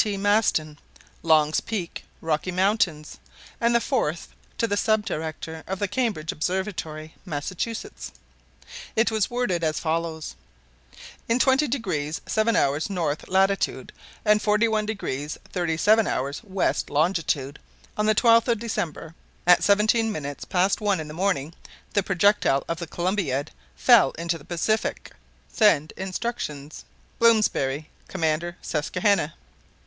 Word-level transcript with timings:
T. 0.03 0.17
Maston, 0.17 0.79
Long's 1.21 1.59
Peak, 1.59 2.03
Rocky 2.21 2.51
Mountains; 2.51 3.19
and 3.59 3.75
the 3.75 3.79
fourth 3.79 4.29
to 4.57 4.65
the 4.65 4.75
sub 4.75 5.05
director 5.05 5.63
of 5.67 5.77
the 5.77 5.87
Cambridge 5.87 6.31
Observatory, 6.31 7.13
Massachusetts. 7.23 8.11
It 8.95 9.11
was 9.11 9.29
worded 9.29 9.63
as 9.63 9.77
follows: 9.79 10.33
In 11.29 11.37
20° 11.37 11.69
7′ 12.19 12.89
north 12.89 13.27
latitude, 13.27 13.93
and 14.25 14.41
41° 14.41 15.37
37′ 15.53 16.43
west 16.45 16.89
longitude, 16.89 17.59
on 17.95 18.07
the 18.07 18.15
12th 18.15 18.47
of 18.47 18.57
December, 18.57 19.13
at 19.45 19.63
seventeen 19.63 20.11
minutes 20.11 20.45
past 20.45 20.81
one 20.81 20.99
in 20.99 21.09
the 21.09 21.13
morning, 21.13 21.53
the 21.93 22.01
projectile 22.01 22.63
of 22.67 22.77
the 22.79 22.87
Columbiad 22.87 23.51
fell 23.75 24.13
into 24.13 24.39
the 24.39 24.45
Pacific. 24.45 25.11
Send 25.53 25.93
instructions.—BLOMSBERRY, 25.95 27.87
Commander 28.07 28.57
Susquehanna. 28.63 29.35